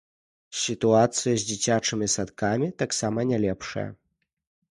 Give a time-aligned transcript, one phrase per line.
[0.61, 3.87] Сітуацыя з дзіцячымі садкамі таксама не лепшая.